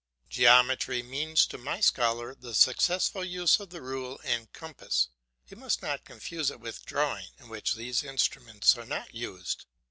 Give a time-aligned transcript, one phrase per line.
[0.29, 5.09] Geometry means to my scholar the successful use of the rule and compass;
[5.45, 9.65] he must not confuse it with drawing, in which these instruments are not used.